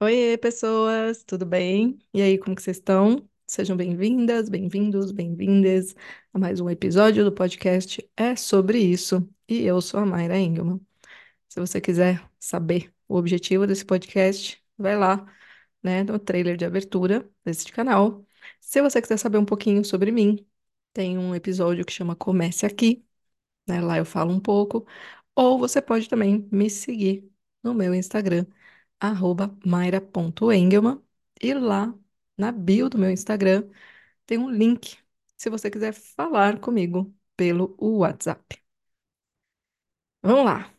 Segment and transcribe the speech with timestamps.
[0.00, 1.98] Oiê, pessoas, tudo bem?
[2.14, 3.28] E aí, como que vocês estão?
[3.46, 5.94] Sejam bem-vindas, bem-vindos, bem-vindes
[6.32, 9.28] a mais um episódio do podcast É Sobre Isso.
[9.48, 10.80] E eu sou a Mayra Engelmann.
[11.48, 15.26] Se você quiser saber o objetivo desse podcast, vai lá,
[15.82, 18.26] né, no trailer de abertura desse canal.
[18.60, 20.46] Se você quiser saber um pouquinho sobre mim,
[20.92, 23.04] tem um episódio que chama Comece Aqui,
[23.66, 23.80] né?
[23.80, 24.86] Lá eu falo um pouco.
[25.34, 27.30] Ou você pode também me seguir
[27.62, 28.46] no meu Instagram
[29.00, 31.02] arroba maira.engelman.
[31.42, 31.94] E lá
[32.36, 33.68] na bio do meu Instagram
[34.26, 34.98] tem um link
[35.36, 38.58] se você quiser falar comigo pelo WhatsApp.
[40.22, 40.72] Vamos lá.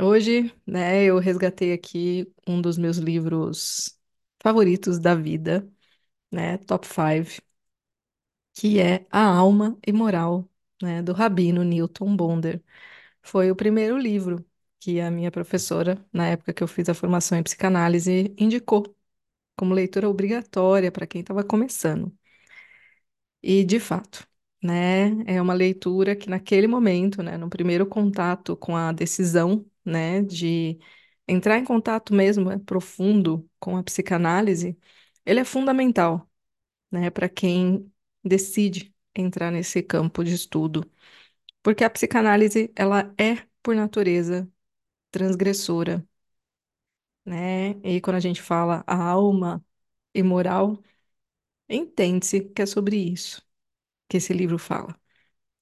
[0.00, 3.98] Hoje, né, eu resgatei aqui um dos meus livros
[4.42, 5.70] favoritos da vida,
[6.32, 7.42] né, top 5,
[8.54, 10.48] que é A Alma e Moral,
[10.82, 12.62] né, do Rabino Newton Bonder.
[13.22, 14.44] Foi o primeiro livro
[14.84, 18.94] que a minha professora, na época que eu fiz a formação em psicanálise, indicou
[19.56, 22.12] como leitura obrigatória para quem estava começando.
[23.42, 24.26] E, de fato,
[24.62, 30.22] né, é uma leitura que naquele momento, né, no primeiro contato com a decisão, né,
[30.22, 30.78] de
[31.28, 34.78] entrar em contato mesmo, é, profundo com a psicanálise,
[35.26, 36.28] ele é fundamental,
[36.90, 37.92] né, para quem
[38.24, 40.90] decide entrar nesse campo de estudo,
[41.62, 44.50] porque a psicanálise, ela é, por natureza,
[45.14, 46.04] transgressora,
[47.24, 49.64] né, e quando a gente fala a alma
[50.14, 50.82] imoral,
[51.68, 53.42] Entende-se que é sobre isso
[54.08, 54.98] que esse livro fala,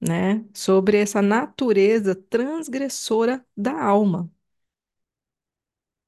[0.01, 0.45] né?
[0.53, 4.31] Sobre essa natureza transgressora da alma.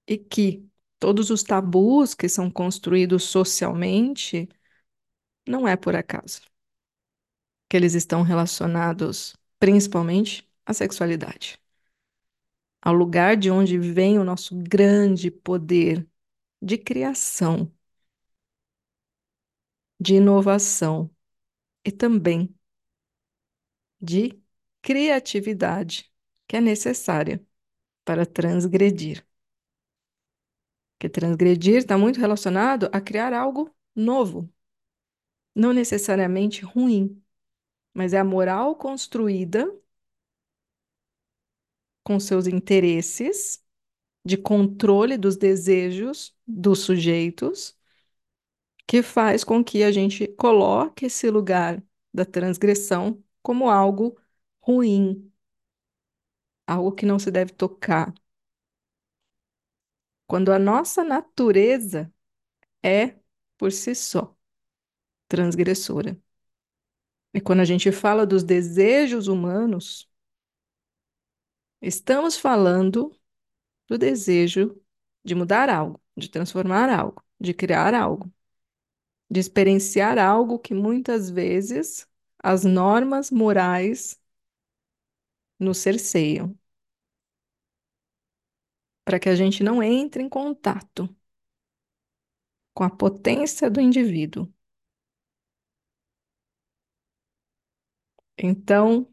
[0.07, 0.67] E que
[0.99, 4.47] todos os tabus que são construídos socialmente
[5.47, 6.41] não é por acaso,
[7.69, 11.59] que eles estão relacionados principalmente à sexualidade,
[12.86, 16.08] ao lugar de onde vem o nosso grande poder
[16.61, 17.72] de criação,
[20.00, 21.09] de inovação
[21.86, 22.55] e também
[24.02, 24.39] de
[24.82, 26.09] criatividade
[26.48, 27.45] que é necessária
[28.05, 29.26] para transgredir.
[30.99, 34.49] Que transgredir está muito relacionado a criar algo novo,
[35.55, 37.21] não necessariamente ruim,
[37.93, 39.71] mas é a moral construída
[42.05, 43.66] com seus interesses
[44.26, 47.77] de controle dos desejos dos sujeitos,
[48.88, 51.83] que faz com que a gente coloque esse lugar
[52.14, 54.17] da transgressão como algo
[54.61, 55.32] ruim,
[56.67, 58.14] algo que não se deve tocar.
[60.27, 62.11] Quando a nossa natureza
[62.83, 63.20] é,
[63.58, 64.36] por si só,
[65.27, 66.20] transgressora.
[67.33, 70.10] E quando a gente fala dos desejos humanos,
[71.87, 73.11] estamos falando
[73.87, 74.81] do desejo
[75.23, 78.31] de mudar algo, de transformar algo, de criar algo,
[79.29, 82.07] de experienciar algo que muitas vezes
[82.39, 84.19] as normas morais
[85.59, 86.57] nos cerceiam,
[89.03, 91.09] para que a gente não entre em contato
[92.75, 94.47] com a potência do indivíduo.
[98.37, 99.07] Então,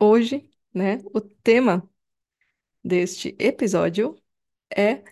[0.00, 1.88] hoje, né, o tema
[2.84, 4.16] deste episódio
[4.76, 5.04] é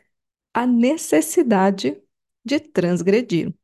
[0.54, 2.02] a necessidade
[2.44, 3.54] de transgredir.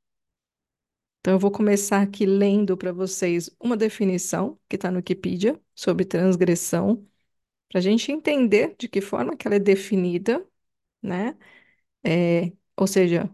[1.21, 6.05] Então, eu vou começar aqui lendo para vocês uma definição que está no Wikipedia sobre
[6.05, 7.07] transgressão,
[7.71, 10.47] para a gente entender de que forma que ela é definida,
[11.03, 11.37] né?
[12.05, 13.31] É, ou seja,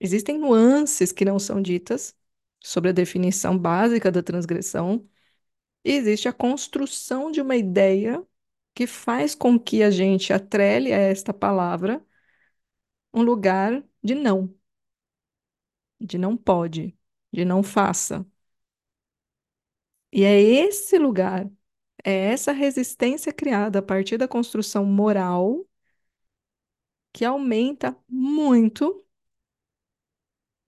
[0.00, 2.16] existem nuances que não são ditas
[2.62, 5.08] sobre a definição básica da transgressão,
[5.84, 8.24] existe a construção de uma ideia
[8.74, 12.04] que faz com que a gente atrele a esta palavra
[13.14, 14.54] um lugar de não,
[16.00, 16.96] de não pode,
[17.32, 18.24] de não faça.
[20.12, 21.50] E é esse lugar,
[22.04, 25.66] é essa resistência criada a partir da construção moral
[27.12, 29.04] que aumenta muito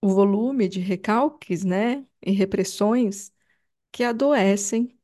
[0.01, 3.33] o volume de recalques, né, e repressões
[3.93, 4.96] que adoecem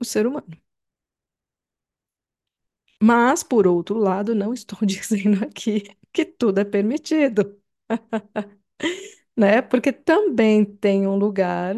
[0.00, 0.56] o ser humano.
[3.02, 7.60] Mas, por outro lado, não estou dizendo aqui que tudo é permitido,
[9.36, 9.62] né?
[9.62, 11.76] Porque também tem um lugar,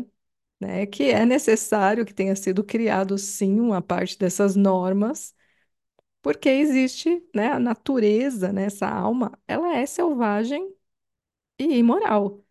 [0.61, 5.35] né, que é necessário que tenha sido criado, sim, uma parte dessas normas,
[6.23, 10.75] porque existe, né, a natureza, né, essa alma, ela é selvagem
[11.59, 12.45] e imoral.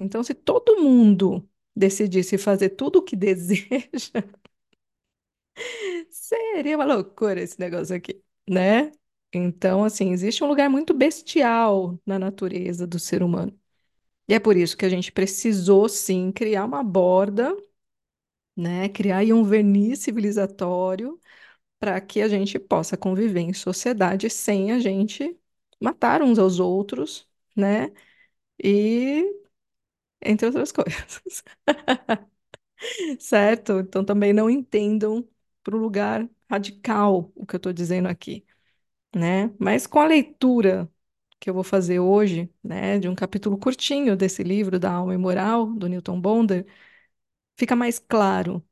[0.00, 4.12] Então, se todo mundo decidisse fazer tudo o que deseja,
[6.10, 8.92] seria uma loucura esse negócio aqui, né?
[9.32, 13.58] Então, assim, existe um lugar muito bestial na natureza do ser humano.
[14.28, 17.56] E é por isso que a gente precisou, sim, criar uma borda,
[18.56, 18.88] né?
[18.88, 21.18] Criar aí um verniz civilizatório
[21.78, 25.38] para que a gente possa conviver em sociedade sem a gente
[25.80, 27.92] matar uns aos outros, né?
[28.62, 29.24] E
[30.22, 31.44] entre outras coisas,
[33.18, 33.80] certo?
[33.80, 35.26] Então também não entendam
[35.68, 38.42] para o lugar radical o que eu estou dizendo aqui,
[39.14, 39.52] né?
[39.58, 40.90] Mas com a leitura
[41.40, 45.18] que eu vou fazer hoje, né, de um capítulo curtinho desse livro da Alma e
[45.18, 46.66] Moral do Newton Bonder,
[47.56, 48.64] fica mais claro,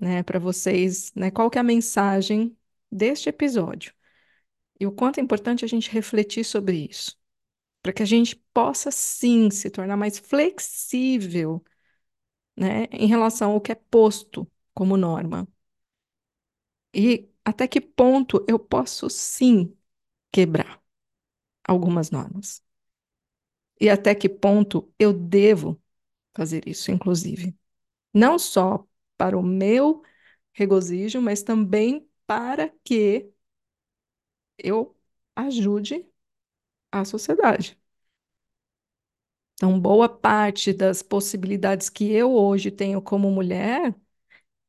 [0.00, 2.56] né, para vocês, né, qual que é a mensagem
[2.90, 3.94] deste episódio
[4.80, 7.18] e o quanto é importante a gente refletir sobre isso,
[7.82, 11.64] para que a gente possa sim se tornar mais flexível,
[12.56, 15.48] né, em relação ao que é posto como norma.
[16.94, 19.76] E até que ponto eu posso sim
[20.32, 20.82] quebrar
[21.64, 22.62] algumas normas.
[23.80, 25.80] E até que ponto eu devo
[26.36, 27.56] fazer isso, inclusive.
[28.14, 28.86] Não só
[29.18, 30.02] para o meu
[30.54, 33.32] regozijo, mas também para que
[34.58, 34.96] eu
[35.36, 36.06] ajude
[36.92, 37.78] a sociedade.
[39.54, 43.94] Então, boa parte das possibilidades que eu hoje tenho como mulher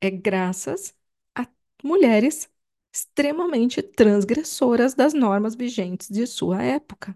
[0.01, 0.95] é graças
[1.83, 2.49] mulheres
[2.93, 7.15] extremamente transgressoras das normas vigentes de sua época.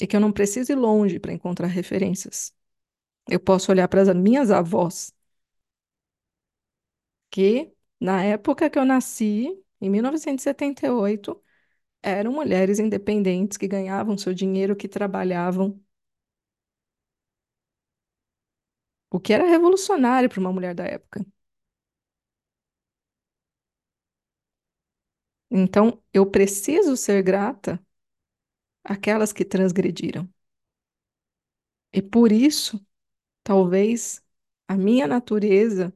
[0.00, 2.52] E que eu não preciso ir longe para encontrar referências.
[3.28, 5.12] Eu posso olhar para as minhas avós,
[7.30, 9.48] que na época que eu nasci,
[9.80, 11.42] em 1978,
[12.02, 15.80] eram mulheres independentes que ganhavam seu dinheiro, que trabalhavam.
[19.10, 21.24] O que era revolucionário para uma mulher da época.
[25.54, 27.80] Então, eu preciso ser grata
[28.82, 30.26] àquelas que transgrediram.
[31.92, 32.84] E por isso,
[33.44, 34.22] talvez
[34.68, 35.94] a minha natureza,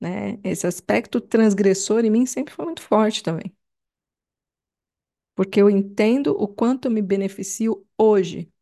[0.00, 3.54] né, esse aspecto transgressor em mim sempre foi muito forte também.
[5.34, 8.52] Porque eu entendo o quanto eu me beneficio hoje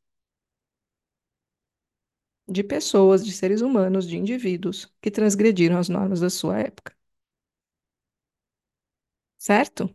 [2.48, 6.92] de pessoas, de seres humanos, de indivíduos que transgrediram as normas da sua época.
[9.38, 9.94] Certo?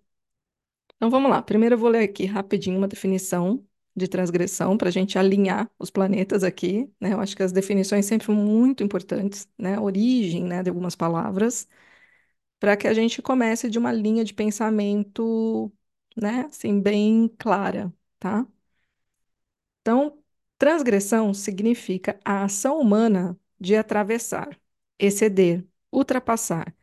[1.02, 1.42] Então vamos lá.
[1.42, 3.66] Primeiro eu vou ler aqui rapidinho uma definição
[3.96, 7.14] de transgressão para a gente alinhar os planetas aqui, né?
[7.14, 9.80] Eu acho que as definições sempre são muito importantes, né?
[9.80, 11.68] Origem, né, de algumas palavras,
[12.60, 15.72] para que a gente comece de uma linha de pensamento,
[16.18, 18.48] né, assim, bem clara, tá?
[19.82, 20.20] Então,
[20.58, 24.60] transgressão significa a ação humana de atravessar,
[25.00, 26.74] exceder, ultrapassar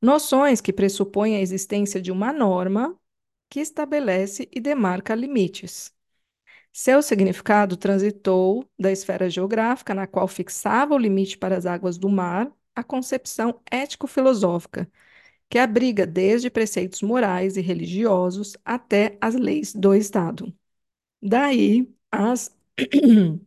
[0.00, 2.98] noções que pressupõem a existência de uma norma
[3.48, 5.94] que estabelece e demarca limites.
[6.72, 12.08] Seu significado transitou da esfera geográfica, na qual fixava o limite para as águas do
[12.08, 14.90] mar, à concepção ético-filosófica,
[15.50, 20.54] que abriga desde preceitos morais e religiosos até as leis do Estado.
[21.22, 22.56] Daí as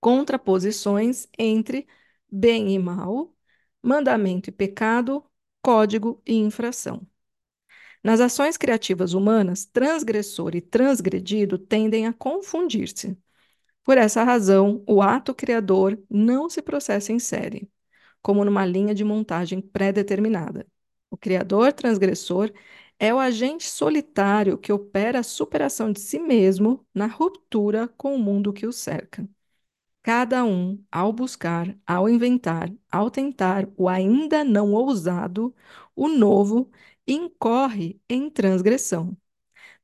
[0.00, 1.86] contraposições entre
[2.30, 3.34] bem e mal,
[3.82, 5.24] mandamento e pecado,
[5.62, 7.06] código e infração.
[8.02, 13.16] Nas ações criativas humanas, transgressor e transgredido tendem a confundir-se.
[13.84, 17.70] Por essa razão, o ato criador não se processa em série,
[18.22, 20.66] como numa linha de montagem pré-determinada.
[21.10, 22.52] O criador transgressor
[22.98, 28.18] é o agente solitário que opera a superação de si mesmo na ruptura com o
[28.18, 29.28] mundo que o cerca.
[30.02, 35.54] Cada um, ao buscar, ao inventar, ao tentar o ainda não ousado,
[35.94, 36.70] o novo,
[37.08, 39.16] incorre em transgressão,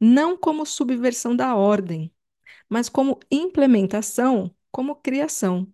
[0.01, 2.13] não como subversão da ordem,
[2.69, 5.69] mas como implementação, como criação.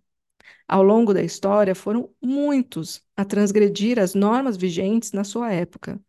[0.68, 6.00] Ao longo da história, foram muitos a transgredir as normas vigentes na sua época,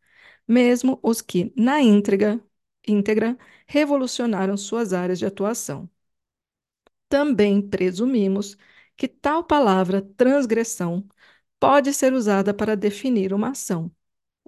[0.47, 2.41] mesmo os que, na íntegra,
[2.87, 5.89] íntegra revolucionaram suas áreas de atuação.
[7.09, 8.57] Também presumimos
[8.97, 11.07] que tal palavra transgressão
[11.59, 13.91] pode ser usada para definir uma ação.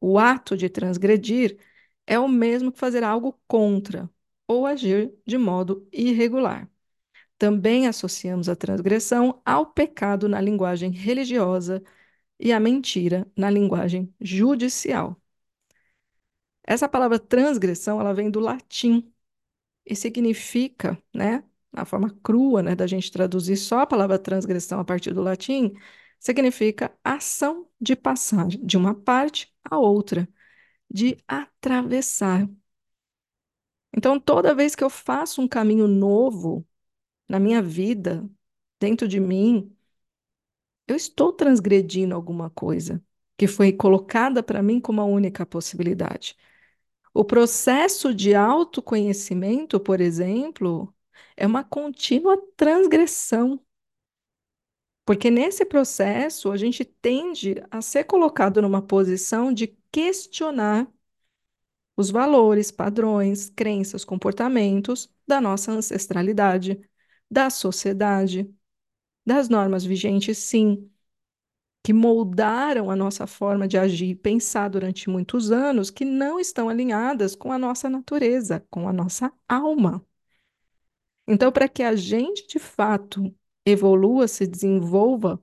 [0.06, 1.58] O ato de transgredir
[2.06, 4.10] é o mesmo que fazer algo contra
[4.46, 6.70] ou agir de modo irregular.
[7.38, 11.84] Também associamos a transgressão ao pecado na linguagem religiosa
[12.40, 15.18] e à mentira na linguagem judicial.
[16.66, 19.10] Essa palavra transgressão, ela vem do latim
[19.86, 21.44] e significa, né,
[21.74, 25.74] a forma crua, né, da gente traduzir só a palavra transgressão a partir do latim,
[26.20, 30.28] significa ação de passar de uma parte a outra,
[30.90, 32.50] de atravessar.
[33.96, 36.68] Então, toda vez que eu faço um caminho novo
[37.30, 38.30] na minha vida,
[38.80, 39.76] dentro de mim,
[40.88, 43.04] eu estou transgredindo alguma coisa
[43.38, 46.38] que foi colocada para mim como a única possibilidade.
[47.14, 50.94] O processo de autoconhecimento, por exemplo,
[51.38, 53.60] é uma contínua transgressão.
[55.06, 60.88] Porque nesse processo a gente tende a ser colocado numa posição de questionar
[61.96, 66.82] os valores, padrões, crenças, comportamentos da nossa ancestralidade,
[67.30, 68.52] da sociedade,
[69.26, 70.90] das normas vigentes, sim,
[71.84, 76.70] que moldaram a nossa forma de agir e pensar durante muitos anos, que não estão
[76.70, 80.06] alinhadas com a nossa natureza, com a nossa alma.
[81.28, 83.34] Então, para que a gente de fato
[83.66, 85.42] evolua, se desenvolva,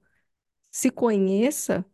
[0.70, 1.84] se conheça,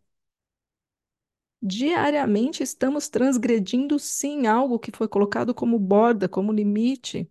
[1.61, 7.29] diariamente estamos transgredindo sim algo que foi colocado como borda, como limite,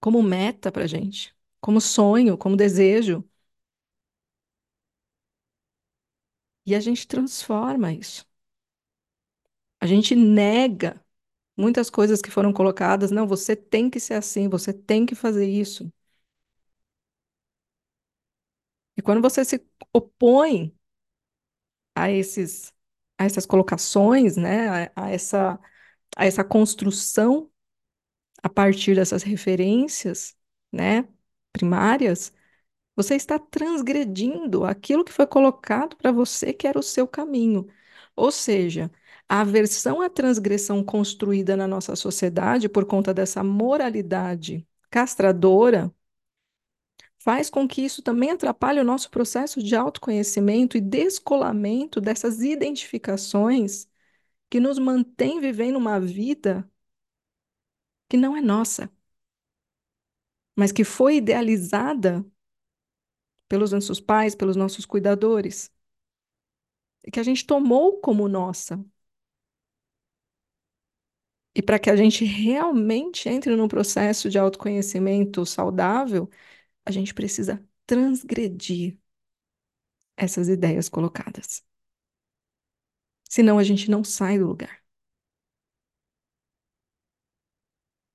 [0.00, 3.24] como meta para gente, como sonho, como desejo.
[6.66, 8.26] E a gente transforma isso.
[9.80, 11.02] A gente nega
[11.56, 13.10] muitas coisas que foram colocadas.
[13.12, 15.92] Não, você tem que ser assim, você tem que fazer isso.
[18.96, 20.74] E quando você se opõe
[21.94, 22.72] a esses,
[23.18, 25.58] a essas colocações, né, a, a essa,
[26.16, 27.50] a essa construção
[28.42, 30.36] a partir dessas referências,
[30.72, 31.08] né,
[31.52, 32.32] primárias,
[32.96, 37.66] você está transgredindo aquilo que foi colocado para você que era o seu caminho.
[38.16, 38.90] Ou seja,
[39.28, 45.92] a aversão à transgressão construída na nossa sociedade por conta dessa moralidade castradora
[47.26, 53.88] faz com que isso também atrapalhe o nosso processo de autoconhecimento e descolamento dessas identificações
[54.50, 56.70] que nos mantém vivendo uma vida
[58.08, 58.90] que não é nossa,
[60.56, 62.24] mas que foi idealizada
[63.48, 65.70] pelos nossos pais, pelos nossos cuidadores,
[67.04, 68.84] e que a gente tomou como nossa.
[71.54, 76.28] E para que a gente realmente entre num processo de autoconhecimento saudável,
[76.86, 78.98] a gente precisa transgredir
[80.16, 81.64] essas ideias colocadas.
[83.28, 84.82] Senão a gente não sai do lugar.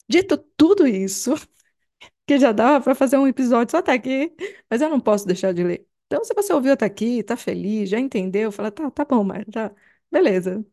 [0.08, 1.34] Dito tudo isso,
[2.28, 4.36] que já dava para fazer um episódio só até aqui,
[4.70, 5.88] mas eu não posso deixar de ler.
[6.08, 9.46] Então, se você ouviu até aqui, tá feliz, já entendeu, fala, tá, tá bom, mas
[9.48, 9.74] tá,
[10.12, 10.66] beleza,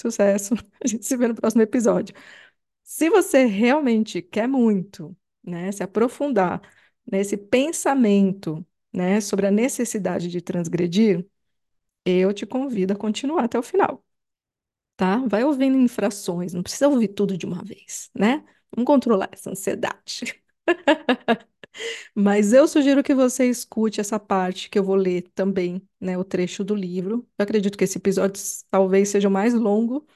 [0.00, 0.54] sucesso,
[0.84, 2.14] a gente se vê no próximo episódio.
[2.84, 6.62] Se você realmente quer muito, né, se aprofundar
[7.10, 11.26] nesse pensamento, né, sobre a necessidade de transgredir,
[12.04, 14.04] eu te convido a continuar até o final,
[14.96, 15.18] tá?
[15.28, 18.44] Vai ouvindo infrações, não precisa ouvir tudo de uma vez, né?
[18.74, 20.42] Vamos controlar essa ansiedade.
[22.14, 26.24] Mas eu sugiro que você escute essa parte que eu vou ler também, né, o
[26.24, 27.28] trecho do livro.
[27.38, 28.40] Eu acredito que esse episódio
[28.70, 30.06] talvez seja o mais longo,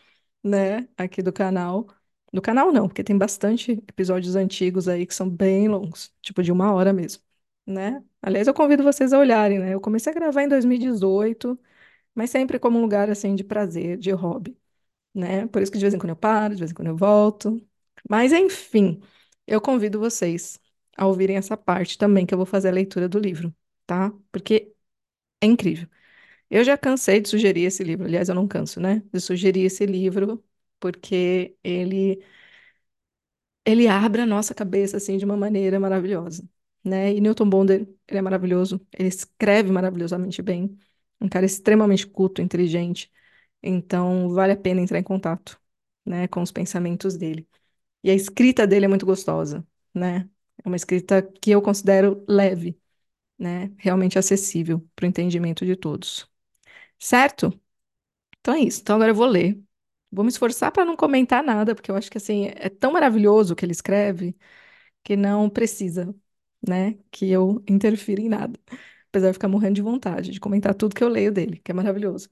[0.45, 1.89] né, aqui do canal.
[2.35, 6.53] Do canal não, porque tem bastante episódios antigos aí que são bem longos, tipo de
[6.53, 7.23] uma hora mesmo,
[7.67, 8.05] né?
[8.23, 9.75] Aliás, eu convido vocês a olharem, né?
[9.75, 11.59] Eu comecei a gravar em 2018,
[12.15, 14.57] mas sempre como um lugar assim de prazer, de hobby,
[15.15, 15.47] né?
[15.49, 17.61] Por isso que de vez em quando eu paro, de vez em quando eu volto.
[18.11, 19.01] Mas enfim,
[19.47, 20.61] eu convido vocês
[20.97, 23.55] a ouvirem essa parte também, que eu vou fazer a leitura do livro,
[23.87, 24.13] tá?
[24.33, 24.75] Porque
[25.41, 25.89] é incrível.
[26.51, 29.03] Eu já cansei de sugerir esse livro, aliás, eu não canso, né?
[29.13, 30.45] De sugerir esse livro,
[30.85, 32.23] porque ele
[33.65, 36.49] ele abre a nossa cabeça assim de uma maneira maravilhosa,
[36.83, 37.13] né?
[37.15, 40.77] E Newton Bonder, ele é maravilhoso, ele escreve maravilhosamente bem,
[41.21, 43.11] um cara extremamente culto, inteligente.
[43.63, 45.61] Então, vale a pena entrar em contato,
[46.05, 47.49] né, com os pensamentos dele.
[48.03, 50.29] E a escrita dele é muito gostosa, né?
[50.65, 52.79] É uma escrita que eu considero leve,
[53.39, 53.73] né?
[53.79, 56.29] Realmente acessível para o entendimento de todos.
[56.99, 57.59] Certo?
[58.41, 58.81] Então é isso.
[58.83, 59.63] Então agora eu vou ler.
[60.15, 63.53] Vou me esforçar para não comentar nada, porque eu acho que assim é tão maravilhoso
[63.55, 64.37] o que ele escreve
[65.03, 66.15] que não precisa,
[66.67, 68.59] né, que eu interfira em nada.
[69.09, 71.75] Apesar de ficar morrendo de vontade de comentar tudo que eu leio dele, que é
[71.75, 72.29] maravilhoso.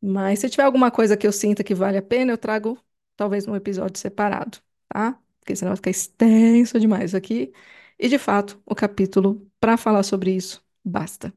[0.00, 2.78] Mas se tiver alguma coisa que eu sinta que vale a pena, eu trago
[3.16, 5.18] talvez num episódio separado, tá?
[5.40, 7.52] porque senão vai ficar extenso demais aqui.
[7.98, 11.32] E, de fato, o capítulo para falar sobre isso basta.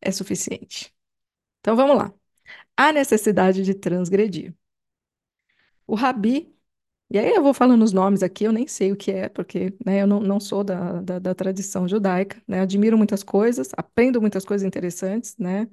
[0.00, 0.94] É suficiente.
[1.60, 2.14] Então, vamos lá.
[2.76, 4.54] A necessidade de transgredir.
[5.86, 6.54] O Rabi,
[7.10, 9.74] e aí eu vou falando os nomes aqui, eu nem sei o que é, porque
[9.84, 12.60] né, eu não, não sou da, da, da, tradição judaica, né?
[12.60, 15.68] Admiro muitas coisas, aprendo muitas coisas interessantes, né?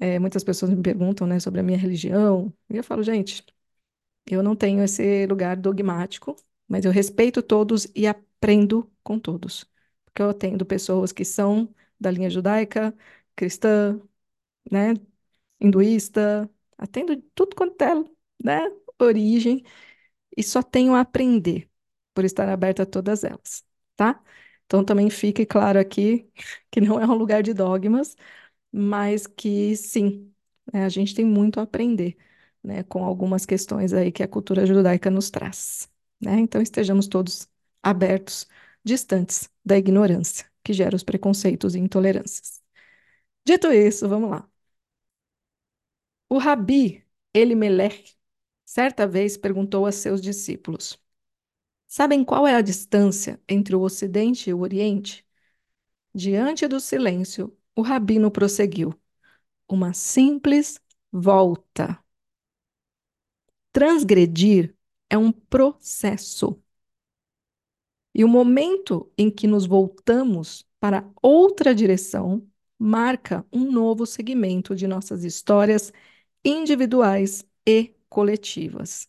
[0.00, 3.44] É, muitas pessoas me perguntam, né, sobre a minha religião, e eu falo, gente,
[4.26, 6.36] eu não tenho esse lugar dogmático,
[6.68, 9.64] mas eu respeito todos e aprendo com todos.
[10.06, 12.94] Porque eu atendo pessoas que são da linha judaica,
[13.36, 14.00] cristã,
[14.70, 14.94] né,
[15.60, 17.94] hinduísta, atendo tudo quanto é,
[18.44, 18.60] né,
[19.04, 19.64] origem,
[20.36, 21.70] e só tenho a aprender
[22.14, 23.64] por estar aberta a todas elas,
[23.96, 24.22] tá?
[24.66, 26.30] Então também fique claro aqui
[26.70, 28.16] que não é um lugar de dogmas,
[28.72, 30.32] mas que sim,
[30.72, 32.16] né, a gente tem muito a aprender,
[32.62, 35.90] né, com algumas questões aí que a cultura judaica nos traz,
[36.20, 36.38] né?
[36.40, 37.48] Então estejamos todos
[37.82, 38.46] abertos,
[38.84, 42.62] distantes da ignorância que gera os preconceitos e intolerâncias.
[43.46, 44.48] Dito isso, vamos lá.
[46.28, 47.04] O Rabi
[47.34, 48.16] Elimelech,
[48.72, 50.98] certa vez, perguntou a seus discípulos:
[51.86, 55.26] Sabem qual é a distância entre o Ocidente e o Oriente?
[56.14, 58.94] Diante do silêncio, o rabino prosseguiu:
[59.68, 60.80] Uma simples
[61.12, 62.02] volta.
[63.72, 64.74] Transgredir
[65.10, 66.58] é um processo.
[68.14, 72.46] E o momento em que nos voltamos para outra direção
[72.78, 75.92] marca um novo segmento de nossas histórias
[76.44, 79.08] individuais e coletivas.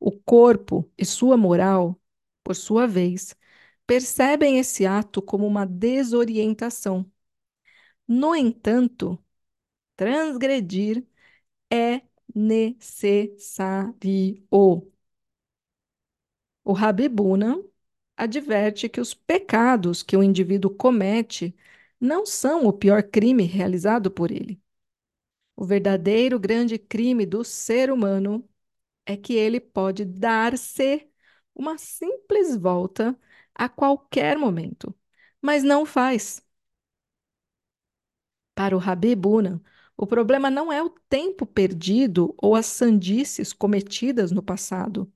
[0.00, 2.00] O corpo e sua moral,
[2.44, 3.36] por sua vez,
[3.86, 7.10] percebem esse ato como uma desorientação.
[8.06, 9.18] No entanto,
[9.96, 11.06] transgredir
[11.72, 12.02] é
[12.34, 13.94] necessário.
[16.64, 17.62] O Rabibuna
[18.16, 21.54] adverte que os pecados que o indivíduo comete
[22.00, 24.60] não são o pior crime realizado por ele.
[25.60, 28.48] O verdadeiro grande crime do ser humano
[29.06, 31.08] é que ele pode dar-se
[31.54, 33.18] uma simples volta
[33.54, 34.94] a qualquer momento,
[35.42, 36.42] mas não faz.
[38.54, 39.62] Para o Rabi Buna,
[39.96, 45.10] o problema não é o tempo perdido ou as sandices cometidas no passado,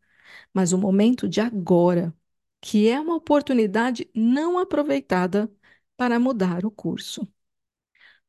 [0.55, 2.15] mas o momento de agora,
[2.61, 5.51] que é uma oportunidade não aproveitada
[5.97, 7.29] para mudar o curso.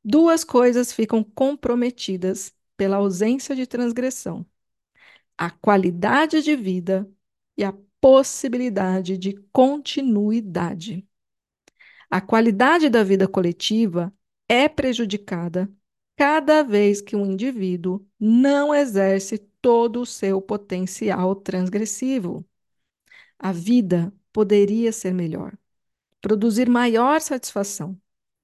[0.07, 4.45] Duas coisas ficam comprometidas pela ausência de transgressão:
[5.35, 7.09] a qualidade de vida
[7.57, 11.07] e a possibilidade de continuidade.
[12.07, 14.13] A qualidade da vida coletiva
[14.47, 15.67] é prejudicada
[16.15, 22.45] cada vez que um indivíduo não exerce todo o seu potencial transgressivo.
[23.39, 25.57] A vida poderia ser melhor,
[26.21, 27.99] produzir maior satisfação,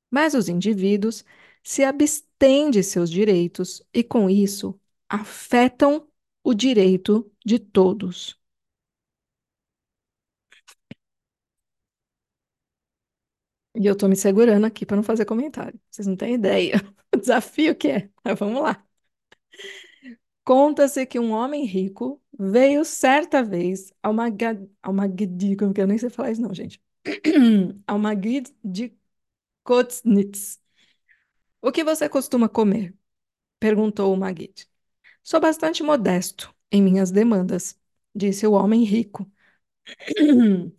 [0.10, 1.24] mas os indivíduos
[1.63, 6.08] se abstêm de seus direitos e, com isso, afetam
[6.43, 8.39] o direito de todos.
[13.76, 15.80] E eu tô me segurando aqui para não fazer comentário.
[15.89, 16.76] Vocês não têm ideia
[17.15, 18.10] o desafio que é.
[18.24, 18.86] Mas vamos lá.
[20.43, 24.13] Conta-se que um homem rico veio certa vez ao
[24.82, 26.82] ao Magdi, como que eu nem sei falar isso não, gente.
[27.88, 28.95] ao Magid de
[29.65, 30.61] Kotsnitz.
[31.62, 32.95] O que você costuma comer?
[33.60, 34.67] Perguntou o Magid.
[35.24, 37.80] Sou bastante modesto em minhas demandas,
[38.15, 39.30] disse o homem rico.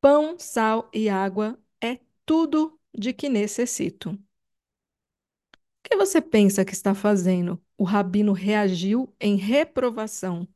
[0.00, 4.10] Pão, sal e água é tudo de que necessito.
[4.12, 4.18] O
[5.84, 7.60] que você pensa que está fazendo?
[7.76, 10.46] O rabino reagiu em reprovação.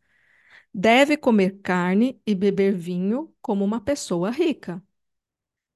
[0.74, 4.82] Deve comer carne e beber vinho como uma pessoa rica.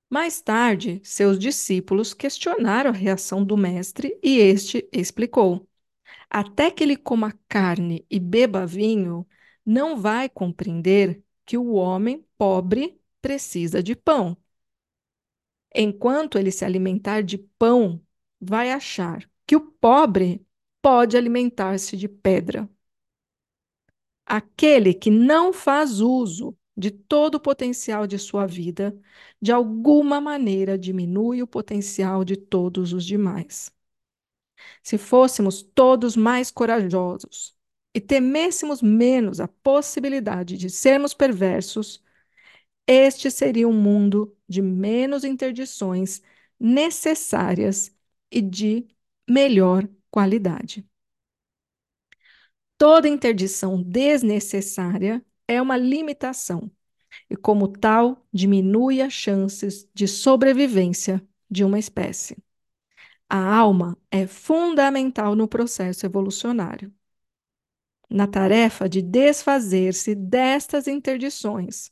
[0.09, 5.69] Mais tarde, seus discípulos questionaram a reação do mestre e este explicou:
[6.31, 9.27] Até que ele coma carne e beba vinho,
[9.65, 14.37] não vai compreender que o homem pobre precisa de pão.
[15.75, 18.01] Enquanto ele se alimentar de pão,
[18.41, 20.45] vai achar que o pobre
[20.81, 22.69] pode alimentar-se de pedra.
[24.25, 28.99] Aquele que não faz uso de todo o potencial de sua vida,
[29.41, 33.73] de alguma maneira diminui o potencial de todos os demais.
[34.83, 37.57] Se fôssemos todos mais corajosos
[37.95, 42.03] e temêssemos menos a possibilidade de sermos perversos,
[42.87, 46.23] este seria um mundo de menos interdições
[46.59, 47.95] necessárias
[48.31, 48.87] e de
[49.29, 50.87] melhor qualidade.
[52.79, 56.71] Toda interdição desnecessária é uma limitação
[57.31, 62.37] e, como tal, diminui as chances de sobrevivência de uma espécie.
[63.29, 66.93] A alma é fundamental no processo evolucionário.
[68.09, 71.91] Na tarefa de desfazer-se destas interdições,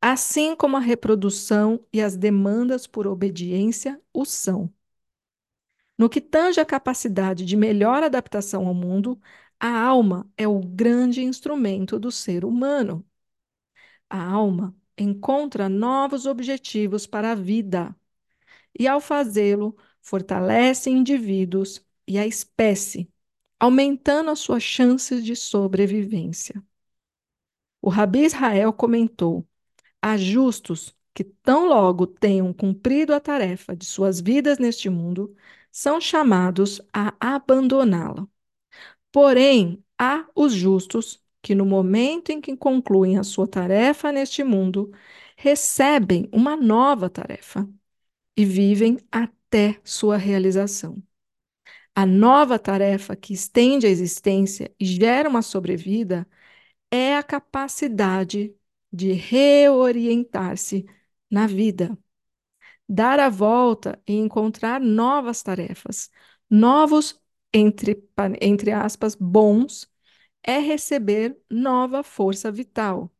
[0.00, 4.72] assim como a reprodução e as demandas por obediência o são.
[5.98, 9.18] No que tange à capacidade de melhor adaptação ao mundo,
[9.60, 13.04] a alma é o grande instrumento do ser humano.
[14.08, 17.94] A alma encontra novos objetivos para a vida
[18.78, 23.10] e, ao fazê-lo, fortalece indivíduos e a espécie,
[23.60, 26.62] aumentando as suas chances de sobrevivência.
[27.80, 29.46] O Rabi Israel comentou:
[30.02, 35.34] há justos que, tão logo tenham cumprido a tarefa de suas vidas neste mundo,
[35.72, 38.28] são chamados a abandoná-la.
[39.16, 44.92] Porém, há os justos que, no momento em que concluem a sua tarefa neste mundo,
[45.38, 47.66] recebem uma nova tarefa
[48.36, 51.02] e vivem até sua realização.
[51.94, 56.28] A nova tarefa que estende a existência e gera uma sobrevida
[56.90, 58.54] é a capacidade
[58.92, 60.86] de reorientar-se
[61.30, 61.98] na vida,
[62.88, 66.10] dar a volta e encontrar novas tarefas,
[66.50, 67.20] novos,
[67.56, 68.02] entre,
[68.40, 69.90] entre aspas, bons,
[70.42, 73.12] é receber nova força vital.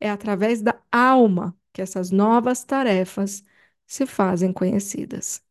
[0.00, 3.44] É através da alma que essas novas tarefas
[3.86, 5.42] se fazem conhecidas.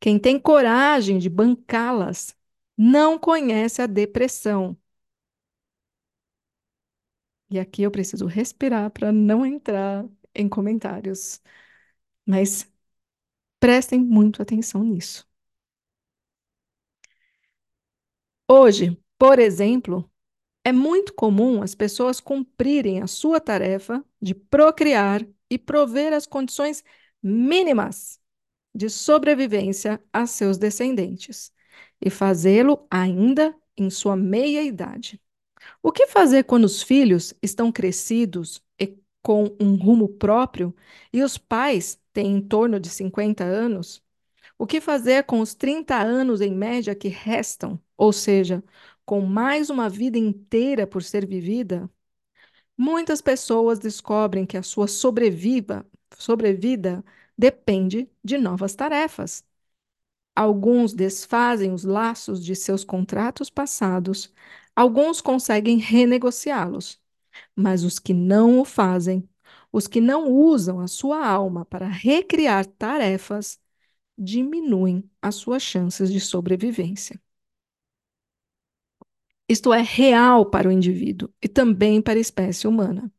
[0.00, 2.36] Quem tem coragem de bancá-las
[2.76, 4.76] não conhece a depressão.
[7.50, 11.40] E aqui eu preciso respirar para não entrar em comentários.
[12.26, 12.70] Mas
[13.60, 15.28] prestem muito atenção nisso.
[18.48, 20.10] Hoje, por exemplo,
[20.64, 26.84] é muito comum as pessoas cumprirem a sua tarefa de procriar e prover as condições
[27.22, 28.20] mínimas
[28.74, 31.52] de sobrevivência a seus descendentes,
[32.00, 35.20] e fazê-lo ainda em sua meia-idade.
[35.82, 40.76] O que fazer quando os filhos estão crescidos e com um rumo próprio
[41.12, 44.03] e os pais têm em torno de 50 anos?
[44.58, 48.62] O que fazer com os 30 anos em média que restam, ou seja,
[49.04, 51.90] com mais uma vida inteira por ser vivida?
[52.76, 55.86] Muitas pessoas descobrem que a sua sobreviva,
[56.18, 57.04] sobrevida
[57.38, 59.44] depende de novas tarefas.
[60.36, 64.32] Alguns desfazem os laços de seus contratos passados,
[64.74, 67.00] alguns conseguem renegociá-los,
[67.56, 69.28] mas os que não o fazem,
[69.72, 73.60] os que não usam a sua alma para recriar tarefas,
[74.16, 77.20] diminuem as suas chances de sobrevivência.
[79.48, 83.12] Isto é real para o indivíduo e também para a espécie humana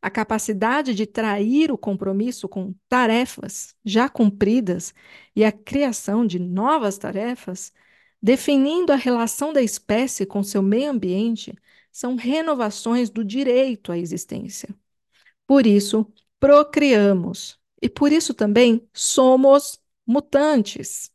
[0.00, 4.94] a capacidade de trair o compromisso com tarefas já cumpridas
[5.34, 7.72] e a criação de novas tarefas,
[8.22, 11.54] definindo a relação da espécie com seu meio ambiente,
[11.90, 14.68] são renovações do direito à existência.
[15.46, 16.06] Por isso,
[16.38, 21.12] procriamos e por isso também somos mutantes.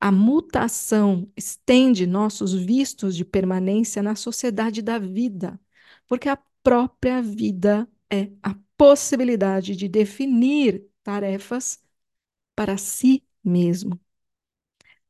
[0.00, 5.58] A mutação estende nossos vistos de permanência na sociedade da vida,
[6.06, 11.82] porque a própria vida é a possibilidade de definir tarefas
[12.54, 13.98] para si mesmo.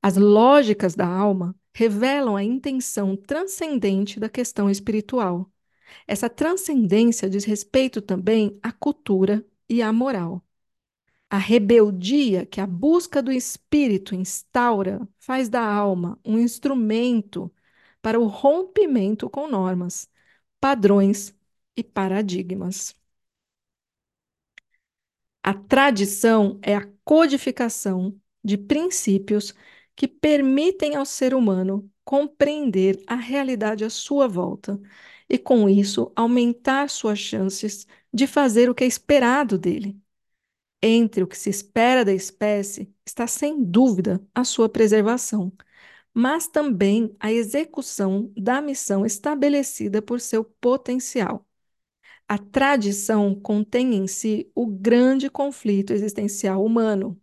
[0.02, 5.50] As lógicas da alma revelam a intenção transcendente da questão espiritual.
[6.06, 10.45] Essa transcendência diz respeito também à cultura e à moral.
[11.30, 17.52] A rebeldia que a busca do espírito instaura faz da alma um instrumento
[18.00, 20.08] para o rompimento com normas,
[20.60, 21.34] padrões
[21.76, 22.94] e paradigmas.
[25.42, 29.54] A tradição é a codificação de princípios
[29.94, 34.80] que permitem ao ser humano compreender a realidade à sua volta
[35.28, 39.96] e, com isso, aumentar suas chances de fazer o que é esperado dele.
[40.82, 45.52] Entre o que se espera da espécie está, sem dúvida, a sua preservação,
[46.14, 51.46] mas também a execução da missão estabelecida por seu potencial.
[52.28, 57.20] A tradição contém em si o grande conflito existencial humano,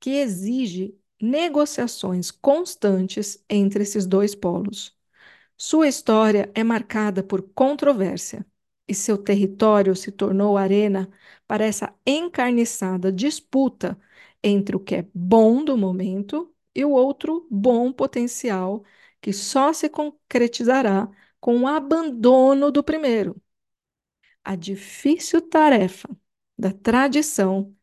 [0.00, 4.96] que exige negociações constantes entre esses dois polos.
[5.56, 8.46] Sua história é marcada por controvérsia
[8.90, 11.08] e seu território se tornou arena
[11.46, 13.96] para essa encarniçada disputa
[14.42, 18.82] entre o que é bom do momento e o outro bom potencial
[19.20, 21.08] que só se concretizará
[21.40, 23.40] com o abandono do primeiro.
[24.44, 26.08] A difícil tarefa
[26.58, 27.74] da tradição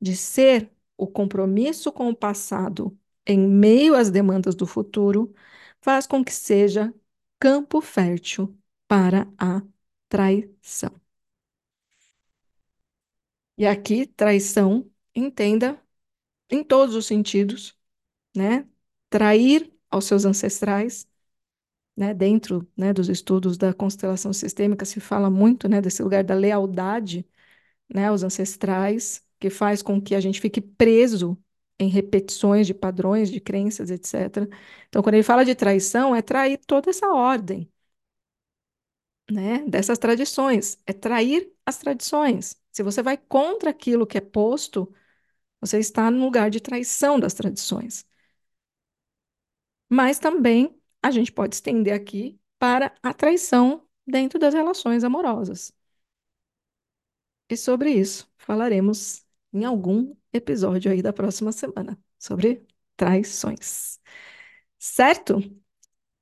[0.00, 5.34] de ser o compromisso com o passado em meio às demandas do futuro
[5.80, 6.94] faz com que seja
[7.40, 8.56] campo fértil
[8.88, 9.62] para a
[10.08, 11.00] traição.
[13.56, 15.80] E aqui, traição, entenda
[16.50, 17.76] em todos os sentidos,
[18.36, 18.68] né?
[19.10, 21.08] Trair aos seus ancestrais,
[21.96, 26.34] né, dentro, né, dos estudos da constelação sistêmica se fala muito, né, desse lugar da
[26.34, 27.26] lealdade,
[27.94, 31.38] né, aos ancestrais, que faz com que a gente fique preso
[31.78, 34.48] em repetições de padrões, de crenças, etc.
[34.88, 37.70] Então, quando ele fala de traição, é trair toda essa ordem,
[39.30, 42.56] né, dessas tradições, é trair as tradições.
[42.72, 44.92] Se você vai contra aquilo que é posto,
[45.60, 48.06] você está no lugar de traição das tradições.
[49.88, 55.72] Mas também a gente pode estender aqui para a traição dentro das relações amorosas.
[57.48, 64.00] E sobre isso falaremos em algum episódio aí da próxima semana, sobre traições.
[64.78, 65.38] Certo?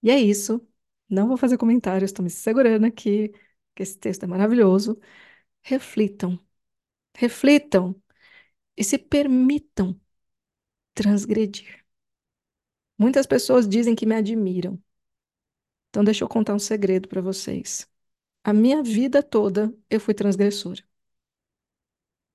[0.03, 0.67] E é isso.
[1.09, 3.29] Não vou fazer comentários, estou me segurando aqui,
[3.75, 4.99] que esse texto é maravilhoso.
[5.63, 6.39] Reflitam,
[7.17, 7.95] reflitam
[8.77, 10.01] e se permitam
[10.95, 11.85] transgredir.
[12.99, 14.79] Muitas pessoas dizem que me admiram.
[15.91, 17.89] Então, deixa eu contar um segredo para vocês.
[18.45, 20.83] A minha vida toda eu fui transgressora.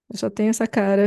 [0.09, 1.05] Eu só tenho essa cara,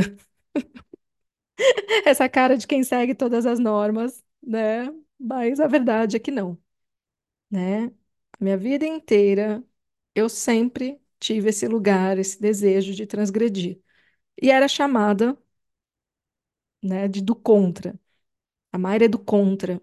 [2.06, 4.88] essa cara de quem segue todas as normas, né?
[5.18, 6.58] Mas a verdade é que não,
[7.54, 7.92] né?
[8.40, 9.64] Minha vida inteira
[10.14, 13.80] eu sempre tive esse lugar, esse desejo de transgredir.
[14.42, 15.38] E era chamada,
[16.82, 17.98] né, de do contra.
[18.72, 19.82] A Mayra é do contra.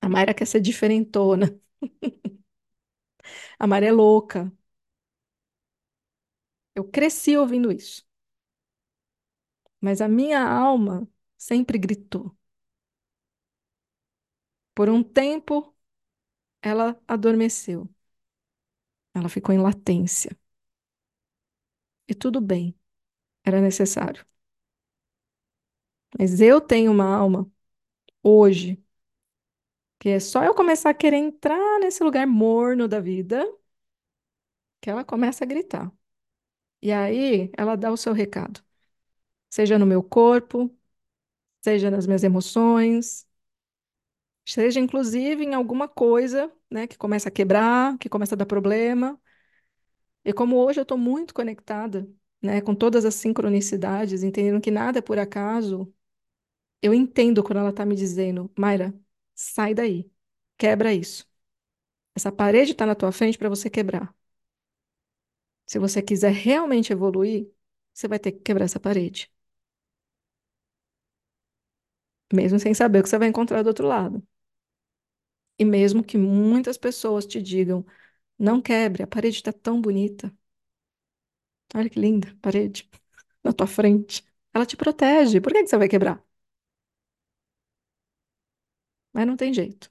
[0.00, 1.54] A Mayra quer ser diferentona.
[3.58, 4.50] A Mayra é louca.
[6.76, 8.04] Eu cresci ouvindo isso.
[9.80, 12.36] Mas a minha alma sempre gritou.
[14.74, 15.74] Por um tempo,
[16.66, 17.88] ela adormeceu.
[19.14, 20.30] Ela ficou em latência.
[22.08, 22.74] E tudo bem,
[23.44, 24.26] era necessário.
[26.18, 27.50] Mas eu tenho uma alma
[28.22, 28.82] hoje
[29.98, 33.44] que é só eu começar a querer entrar nesse lugar morno da vida
[34.80, 35.92] que ela começa a gritar.
[36.82, 38.62] E aí ela dá o seu recado.
[39.50, 40.74] Seja no meu corpo,
[41.62, 43.26] seja nas minhas emoções,
[44.46, 49.20] seja inclusive em alguma coisa, né, que começa a quebrar, que começa a dar problema.
[50.24, 52.08] E como hoje eu estou muito conectada,
[52.42, 55.92] né, com todas as sincronicidades, entendendo que nada é por acaso,
[56.82, 58.94] eu entendo quando ela está me dizendo, Mayra,
[59.34, 60.10] sai daí,
[60.58, 61.26] quebra isso.
[62.16, 64.14] Essa parede está na tua frente para você quebrar.
[65.66, 67.48] Se você quiser realmente evoluir,
[67.92, 69.30] você vai ter que quebrar essa parede.
[72.32, 74.22] Mesmo sem saber o que você vai encontrar do outro lado.
[75.58, 77.84] E mesmo que muitas pessoas te digam,
[78.38, 80.34] não quebre, a parede está tão bonita.
[81.74, 82.88] Olha que linda, parede
[83.44, 84.24] na tua frente.
[84.52, 85.40] Ela te protege.
[85.40, 86.24] Por que que você vai quebrar?
[89.12, 89.90] Mas não tem jeito.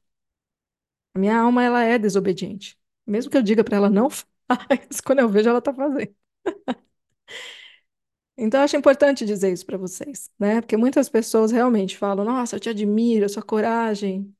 [1.14, 2.78] A minha alma, ela é desobediente.
[3.06, 6.14] Mesmo que eu diga para ela não faz, quando eu vejo ela tá fazendo.
[8.38, 10.60] Então, eu acho importante dizer isso para vocês, né?
[10.62, 14.35] Porque muitas pessoas realmente falam: Nossa, eu te admiro, a sua coragem.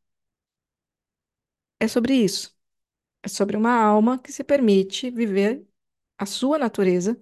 [1.80, 2.56] É sobre isso.
[3.24, 5.68] É sobre uma alma que se permite viver
[6.18, 7.22] a sua natureza,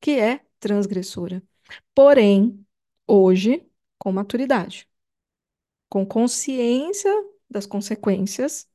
[0.00, 1.42] que é transgressora.
[1.94, 2.66] Porém,
[3.08, 3.66] hoje,
[3.98, 4.88] com maturidade,
[5.88, 7.10] com consciência
[7.50, 8.68] das consequências,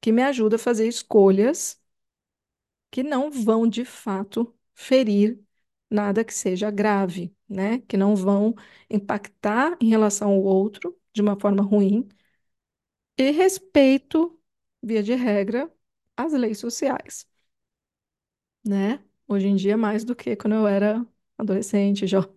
[0.00, 1.80] que me ajuda a fazer escolhas
[2.90, 5.40] que não vão, de fato, ferir
[5.90, 7.80] nada que seja grave, né?
[7.82, 8.54] Que não vão
[8.90, 12.08] impactar em relação ao outro de uma forma ruim.
[13.16, 14.38] E respeito,
[14.82, 15.70] via de regra,
[16.16, 17.26] as leis sociais,
[18.64, 19.02] né?
[19.28, 21.06] Hoje em dia, mais do que quando eu era
[21.38, 22.32] adolescente, jovem.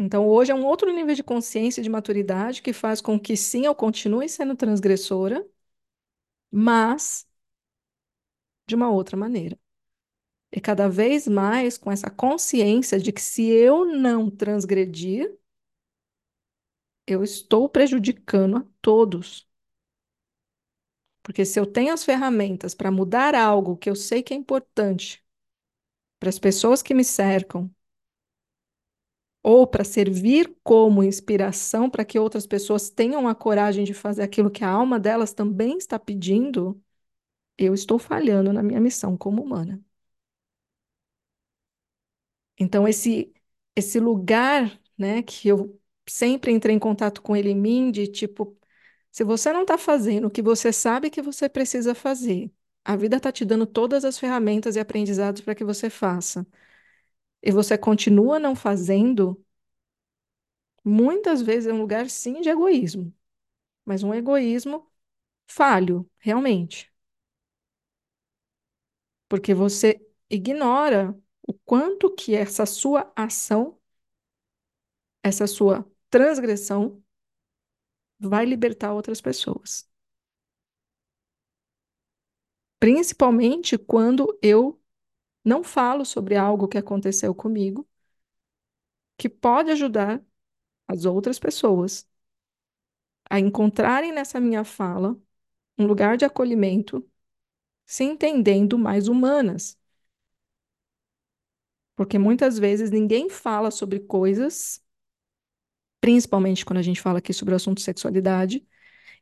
[0.00, 3.36] Então, hoje é um outro nível de consciência e de maturidade que faz com que,
[3.36, 5.44] sim, eu continue sendo transgressora,
[6.50, 7.26] mas
[8.66, 9.58] de uma outra maneira.
[10.52, 15.38] E cada vez mais com essa consciência de que se eu não transgredir,
[17.08, 19.47] eu estou prejudicando a todos.
[21.28, 25.22] Porque se eu tenho as ferramentas para mudar algo que eu sei que é importante
[26.20, 27.70] para as pessoas que me cercam,
[29.42, 34.50] ou para servir como inspiração para que outras pessoas tenham a coragem de fazer aquilo
[34.50, 36.80] que a alma delas também está pedindo,
[37.58, 39.82] eu estou falhando na minha missão como humana.
[42.58, 43.32] Então, esse,
[43.76, 48.57] esse lugar, né, que eu sempre entrei em contato com ele em mim, de tipo,
[49.18, 52.52] se você não está fazendo o que você sabe que você precisa fazer,
[52.84, 56.46] a vida está te dando todas as ferramentas e aprendizados para que você faça,
[57.42, 59.44] e você continua não fazendo,
[60.84, 63.12] muitas vezes é um lugar, sim, de egoísmo.
[63.84, 64.90] mas um egoísmo
[65.48, 66.92] falho, realmente,
[69.28, 70.00] porque você
[70.30, 73.78] ignora o quanto que essa sua ação,
[75.22, 77.02] essa sua transgressão
[78.18, 79.88] vai libertar outras pessoas.
[82.80, 84.80] Principalmente quando eu
[85.44, 87.88] não falo sobre algo que aconteceu comigo,
[89.16, 90.24] que pode ajudar
[90.88, 92.08] as outras pessoas
[93.30, 95.16] a encontrarem nessa minha fala
[95.78, 97.08] um lugar de acolhimento,
[97.86, 99.78] se entendendo mais humanas.
[101.96, 104.82] Porque muitas vezes ninguém fala sobre coisas,
[106.08, 108.66] principalmente quando a gente fala aqui sobre o assunto sexualidade,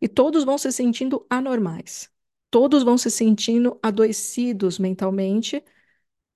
[0.00, 2.08] e todos vão se sentindo anormais.
[2.48, 5.64] Todos vão se sentindo adoecidos mentalmente,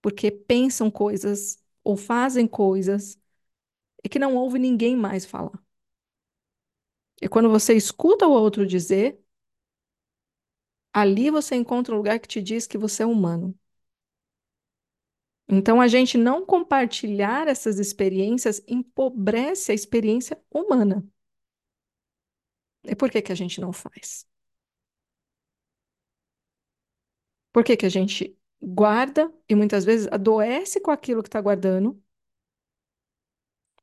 [0.03, 3.17] porque pensam coisas ou fazem coisas
[4.05, 5.63] e que não ouve ninguém mais falar.
[7.23, 9.23] E quando você escuta o outro dizer,
[10.93, 13.59] ali você encontra um lugar que te diz que você é humano.
[15.53, 21.05] Então, a gente não compartilhar essas experiências empobrece a experiência humana.
[22.85, 24.27] E por que que a gente não faz?
[27.53, 32.01] Por que que a gente guarda e muitas vezes adoece com aquilo que está guardando,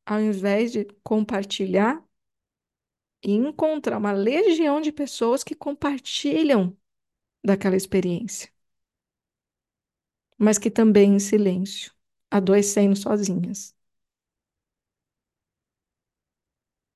[0.06, 2.04] ao invés de compartilhar
[3.24, 6.78] e encontrar uma legião de pessoas que compartilham
[7.44, 8.52] daquela experiência,
[10.38, 11.92] mas que também em silêncio,
[12.32, 13.76] adoecendo sozinhas.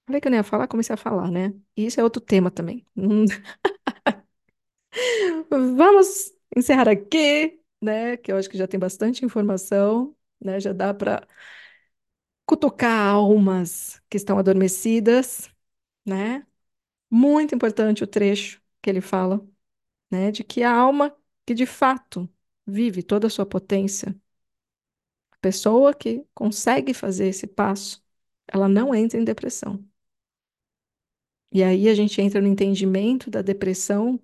[0.05, 1.53] Falei que eu não ia falar, comecei a falar, né?
[1.75, 2.85] E isso é outro tema também.
[5.49, 8.17] Vamos encerrar aqui, né?
[8.17, 10.59] Que eu acho que já tem bastante informação, né?
[10.59, 11.27] Já dá para
[12.45, 15.49] cutucar almas que estão adormecidas,
[16.05, 16.45] né?
[17.11, 19.45] Muito importante o trecho que ele fala,
[20.11, 20.31] né?
[20.31, 22.29] De que a alma que de fato
[22.71, 24.15] vive toda a sua potência,
[25.31, 28.03] a pessoa que consegue fazer esse passo,
[28.47, 29.83] ela não entra em depressão.
[31.51, 34.19] E aí a gente entra no entendimento da depressão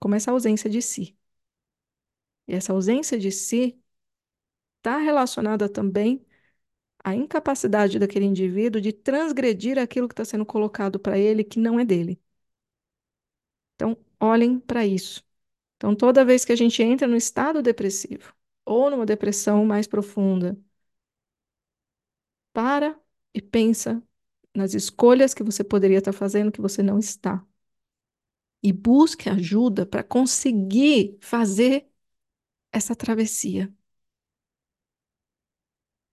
[0.00, 1.16] como essa ausência de si.
[2.48, 3.80] E essa ausência de si
[4.78, 6.24] está relacionada também
[7.04, 11.80] à incapacidade daquele indivíduo de transgredir aquilo que está sendo colocado para ele que não
[11.80, 12.20] é dele.
[13.74, 15.24] Então, olhem para isso.
[15.78, 18.34] Então, toda vez que a gente entra no estado depressivo
[18.66, 20.58] ou numa depressão mais profunda,
[22.52, 22.98] para
[23.34, 24.02] e pensa
[24.54, 27.44] nas escolhas que você poderia estar fazendo que você não está.
[28.62, 31.88] E busque ajuda para conseguir fazer
[32.72, 33.72] essa travessia.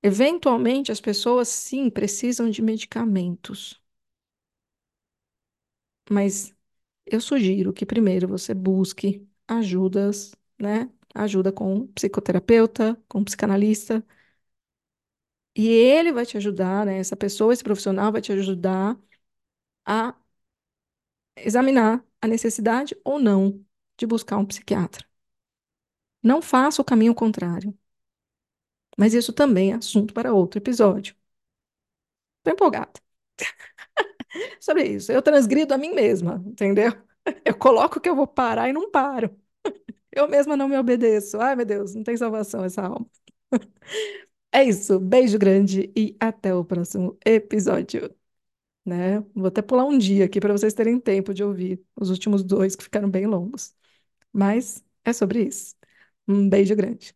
[0.02, 3.82] Eventualmente, as pessoas sim precisam de medicamentos.
[6.10, 6.56] Mas
[7.06, 10.90] eu sugiro que primeiro você busque ajudas, né?
[11.14, 14.04] Ajuda com um psicoterapeuta, com um psicanalista.
[15.56, 16.98] E ele vai te ajudar, né?
[17.00, 18.98] Essa pessoa, esse profissional vai te ajudar
[19.86, 20.16] a
[21.38, 23.64] examinar a necessidade ou não
[23.98, 25.06] de buscar um psiquiatra.
[26.22, 27.74] Não faça o caminho contrário.
[28.98, 31.16] Mas isso também é assunto para outro episódio.
[32.40, 33.00] Estou empolgada.
[34.60, 35.12] Sobre isso.
[35.12, 36.92] Eu transgrido a mim mesma, entendeu?
[37.46, 39.36] Eu coloco que eu vou parar e não paro.
[40.12, 41.40] Eu mesma não me obedeço.
[41.42, 43.08] Ai, meu Deus, não tem salvação essa alma.
[44.52, 45.00] É isso.
[45.00, 48.14] Beijo grande e até o próximo episódio.
[48.86, 49.22] Né?
[49.36, 52.76] Vou até pular um dia aqui para vocês terem tempo de ouvir os últimos dois
[52.76, 53.76] que ficaram bem longos.
[54.34, 55.76] Mas é sobre isso.
[56.28, 57.16] Um beijo grande.